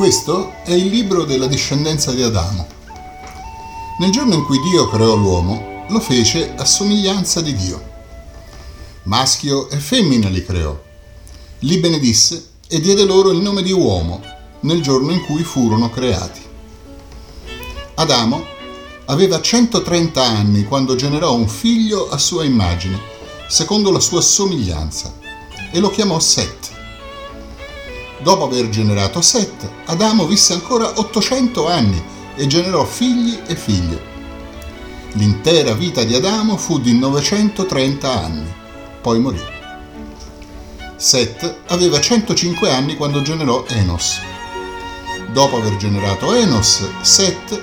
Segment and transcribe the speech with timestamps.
[0.00, 2.66] Questo è il libro della discendenza di Adamo.
[3.98, 7.82] Nel giorno in cui Dio creò l'uomo, lo fece a somiglianza di Dio.
[9.02, 10.74] Maschio e femmina li creò.
[11.58, 14.22] Li benedisse e diede loro il nome di uomo
[14.60, 16.40] nel giorno in cui furono creati.
[17.96, 18.42] Adamo
[19.04, 22.98] aveva 130 anni quando generò un figlio a sua immagine,
[23.48, 25.14] secondo la sua somiglianza,
[25.70, 26.69] e lo chiamò Set.
[28.22, 32.02] Dopo aver generato Set, Adamo visse ancora 800 anni
[32.36, 34.08] e generò figli e figlie.
[35.12, 38.52] L'intera vita di Adamo fu di 930 anni,
[39.00, 39.40] poi morì.
[40.96, 44.18] Set aveva 105 anni quando generò Enos.
[45.32, 47.58] Dopo aver generato Enos, Set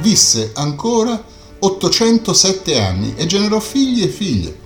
[0.00, 1.20] visse ancora
[1.58, 4.58] 807 anni e generò figli e figlie.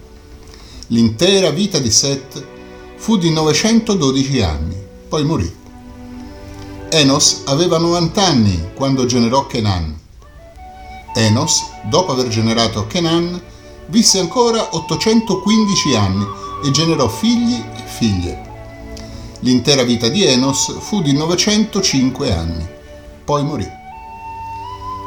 [0.89, 2.45] L'intera vita di Set
[2.97, 4.86] fu di 912 anni
[5.17, 5.57] poi morì.
[6.91, 9.99] Enos aveva 90 anni quando generò Kenan.
[11.15, 13.41] Enos, dopo aver generato Kenan,
[13.87, 16.27] visse ancora 815 anni
[16.63, 18.43] e generò figli e figlie.
[19.41, 22.69] L'intera vita di Enos fu di 905 anni,
[23.25, 23.69] poi morì.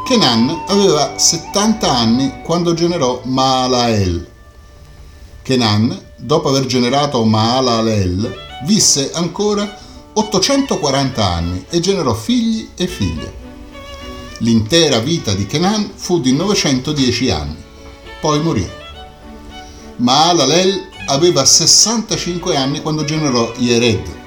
[0.07, 4.27] Kenan aveva 70 anni quando generò Maalael.
[5.43, 9.87] Kenan, dopo aver generato Maalael, visse ancora
[10.19, 13.33] 840 anni e generò figli e figlie.
[14.39, 17.55] L'intera vita di Kenan fu di 910 anni,
[18.19, 18.69] poi morì.
[19.95, 24.17] Maalalel aveva 65 anni quando generò Yered.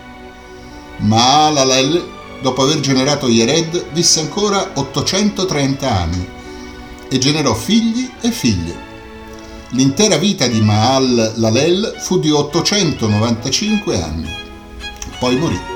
[0.98, 2.09] Maalalel,
[2.41, 6.27] dopo aver generato Yered, visse ancora 830 anni
[7.09, 8.91] e generò figli e figlie.
[9.70, 14.29] L'intera vita di Maal Lalel fu di 895 anni,
[15.19, 15.72] poi morì.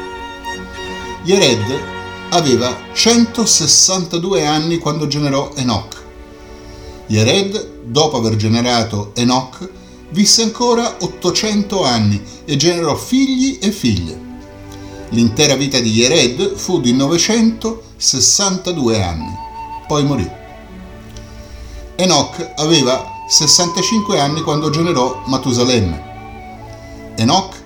[1.27, 1.83] Yered
[2.31, 6.01] aveva 162 anni quando generò Enoch.
[7.09, 9.69] Yered, dopo aver generato Enoch,
[10.11, 14.21] visse ancora 800 anni e generò figli e figlie.
[15.09, 19.35] L'intera vita di Yered fu di 962 anni,
[19.89, 20.31] poi morì.
[21.97, 27.15] Enoch aveva 65 anni quando generò Matusalemme.
[27.17, 27.57] Enoch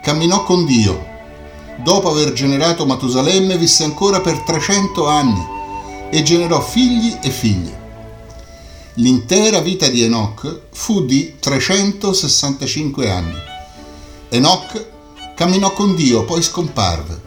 [0.00, 1.12] camminò con Dio
[1.82, 5.46] dopo aver generato Matusalemme, visse ancora per 300 anni
[6.10, 7.82] e generò figli e figlie.
[8.94, 13.36] L'intera vita di Enoch fu di 365 anni.
[14.28, 14.86] Enoch
[15.34, 17.20] camminò con Dio, poi scomparve,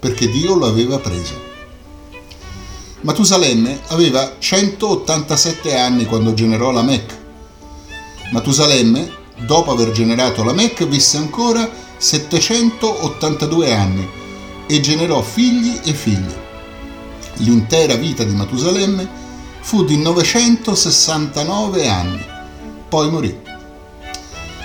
[0.00, 1.50] perché Dio lo aveva preso.
[3.02, 7.16] Matusalemme aveva 187 anni quando generò la Mecca.
[8.32, 9.10] Matusalemme,
[9.44, 11.68] dopo aver generato la Mecca, visse ancora
[12.02, 14.08] 782 anni
[14.66, 16.50] e generò figli e figlie.
[17.34, 19.08] L'intera vita di Matusalemme
[19.60, 22.20] fu di 969 anni,
[22.88, 23.38] poi morì.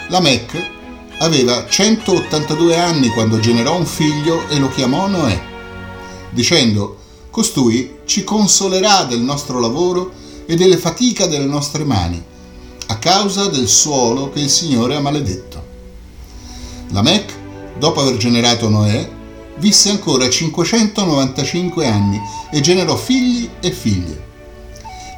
[0.08, 0.72] Lamech
[1.20, 5.40] aveva 182 anni quando generò un figlio e lo chiamò Noè,
[6.32, 6.98] dicendo,
[7.30, 10.12] Costui ci consolerà del nostro lavoro
[10.48, 12.20] e delle fatica delle nostre mani,
[12.88, 15.77] a causa del suolo che il Signore ha maledetto.
[16.92, 17.34] Lamech,
[17.78, 19.10] dopo aver generato Noè,
[19.58, 22.22] visse ancora 595 anni
[22.52, 24.26] e generò figli e figlie.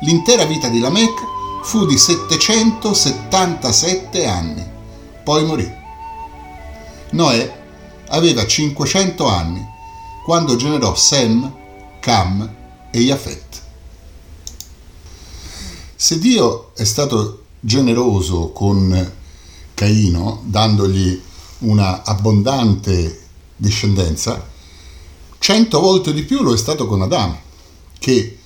[0.02, 1.22] L'intera vita di Lamech
[1.64, 4.66] fu di 777 anni,
[5.24, 5.78] poi morì.
[7.12, 7.58] Noè
[8.10, 9.66] aveva 500 anni
[10.24, 11.52] quando generò Sem,
[12.00, 12.56] Cam
[12.92, 13.62] e Jafet.
[15.96, 19.12] Se Dio è stato generoso con
[19.74, 21.22] Caino, dandogli
[21.60, 24.48] una abbondante discendenza,
[25.40, 27.40] cento volte di più lo è stato con Adamo,
[28.00, 28.38] che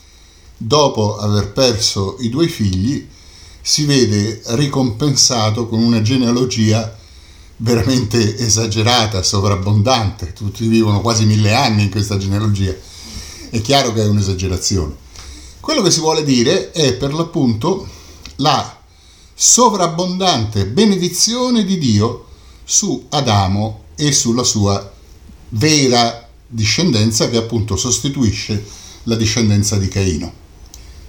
[0.57, 3.07] dopo aver perso i due figli
[3.61, 6.97] si vede ricompensato con una genealogia
[7.57, 12.75] veramente esagerata, sovrabbondante, tutti vivono quasi mille anni in questa genealogia,
[13.49, 14.95] è chiaro che è un'esagerazione.
[15.59, 17.87] Quello che si vuole dire è per l'appunto
[18.37, 18.81] la
[19.33, 22.25] sovrabbondante benedizione di Dio
[22.63, 24.91] su Adamo e sulla sua
[25.49, 28.63] vera discendenza che appunto sostituisce
[29.03, 30.41] la discendenza di Caino.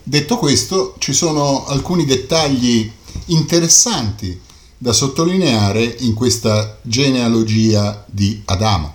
[0.03, 2.91] Detto questo, ci sono alcuni dettagli
[3.27, 4.39] interessanti
[4.77, 8.95] da sottolineare in questa genealogia di Adamo.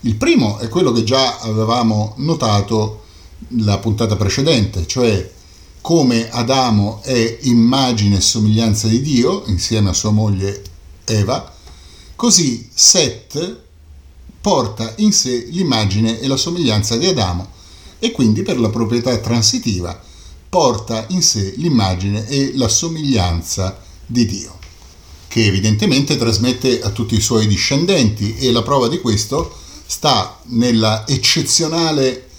[0.00, 3.04] Il primo è quello che già avevamo notato
[3.60, 5.32] la puntata precedente, cioè
[5.80, 10.62] come Adamo è immagine e somiglianza di Dio insieme a sua moglie
[11.04, 11.54] Eva,
[12.16, 13.60] Così Set
[14.40, 17.46] porta in sé l'immagine e la somiglianza di Adamo
[17.98, 20.02] e quindi per la proprietà transitiva
[20.48, 24.58] porta in sé l'immagine e la somiglianza di Dio,
[25.28, 29.54] che evidentemente trasmette a tutti i suoi discendenti e la prova di questo
[29.84, 32.30] sta nella eccezionale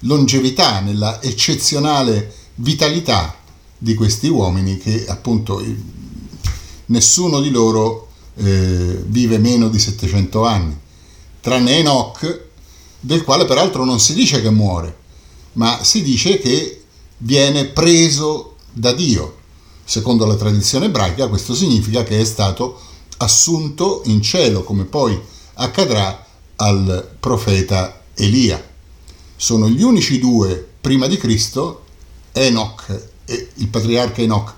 [0.00, 3.36] longevità, nella eccezionale vitalità
[3.76, 5.62] di questi uomini che appunto
[6.86, 8.05] nessuno di loro
[8.36, 10.76] eh, vive meno di 700 anni,
[11.40, 12.44] tranne Enoch,
[13.00, 14.96] del quale peraltro non si dice che muore,
[15.54, 16.82] ma si dice che
[17.18, 19.38] viene preso da Dio.
[19.84, 22.80] Secondo la tradizione ebraica questo significa che è stato
[23.18, 25.18] assunto in cielo, come poi
[25.54, 28.62] accadrà al profeta Elia.
[29.36, 31.84] Sono gli unici due prima di Cristo,
[32.32, 34.54] Enoch, il patriarca Enoch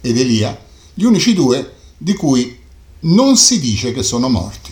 [0.00, 0.58] ed Elia,
[0.94, 2.58] gli unici due di cui
[3.02, 4.70] non si dice che sono morti.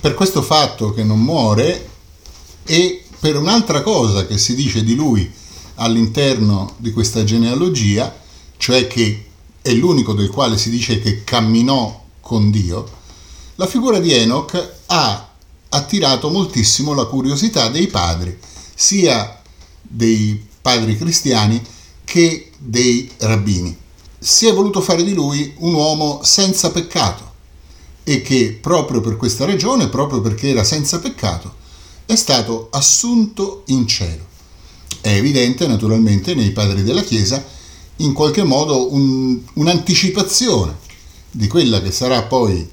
[0.00, 1.90] Per questo fatto che non muore
[2.64, 5.30] e per un'altra cosa che si dice di lui
[5.76, 8.14] all'interno di questa genealogia,
[8.56, 9.26] cioè che
[9.62, 13.02] è l'unico del quale si dice che camminò con Dio,
[13.56, 15.28] la figura di Enoch ha
[15.68, 18.36] attirato moltissimo la curiosità dei padri,
[18.74, 19.40] sia
[19.80, 21.62] dei padri cristiani
[22.04, 23.76] che dei rabbini.
[24.18, 27.33] Si è voluto fare di lui un uomo senza peccato
[28.04, 31.62] e che proprio per questa ragione, proprio perché era senza peccato,
[32.06, 34.26] è stato assunto in cielo.
[35.00, 37.42] È evidente naturalmente nei padri della Chiesa
[37.96, 40.76] in qualche modo un, un'anticipazione
[41.30, 41.46] di,
[41.80, 41.90] che
[42.22, 42.68] poi,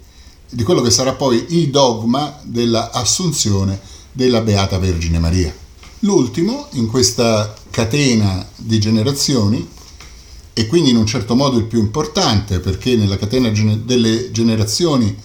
[0.49, 3.79] di quello che sarà poi il dogma dell'assunzione
[4.11, 5.55] della Beata Vergine Maria.
[5.99, 9.67] L'ultimo in questa catena di generazioni
[10.53, 15.15] e quindi in un certo modo il più importante perché nella catena delle generazioni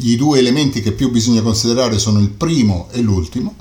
[0.00, 3.54] i due elementi che più bisogna considerare sono il primo e l'ultimo.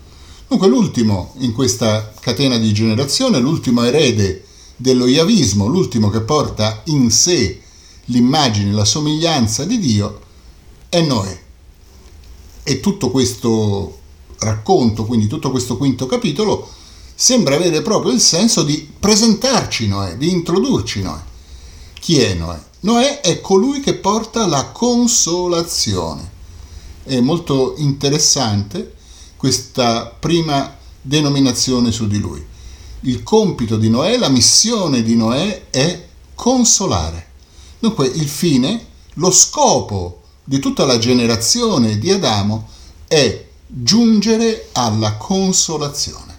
[0.48, 4.46] Dunque l'ultimo in questa catena di generazione, l'ultimo erede
[4.76, 7.60] dello Iavismo, l'ultimo che porta in sé
[8.06, 10.22] l'immagine, la somiglianza di Dio,
[10.90, 11.42] è Noè.
[12.64, 14.00] E tutto questo
[14.40, 16.70] racconto, quindi tutto questo quinto capitolo,
[17.16, 21.20] sembra avere proprio il senso di presentarci Noè, di introdurci Noè.
[22.00, 22.60] Chi è Noè?
[22.82, 26.32] Noè è colui che porta la consolazione.
[27.04, 28.96] È molto interessante
[29.38, 32.46] questa prima denominazione su di lui.
[33.02, 37.28] Il compito di Noè, la missione di Noè è consolare.
[37.80, 42.68] Dunque il fine, lo scopo di tutta la generazione di Adamo
[43.08, 46.33] è giungere alla consolazione.